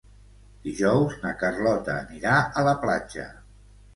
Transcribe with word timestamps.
Dijous 0.67 1.17
na 1.25 1.33
Carlota 1.43 1.99
anirà 2.05 2.39
a 2.61 2.63
la 2.71 2.75
platja. 2.87 3.29